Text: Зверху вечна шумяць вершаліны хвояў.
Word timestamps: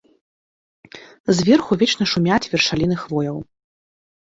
Зверху 1.41 1.79
вечна 1.83 2.03
шумяць 2.15 2.41
вершаліны 2.57 2.95
хвояў. 3.05 3.37